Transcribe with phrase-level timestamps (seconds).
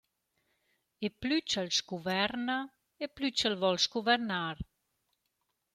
[1.07, 2.57] E plü ch’el scuverna
[3.03, 4.57] e plü ch’el voul scuvernar.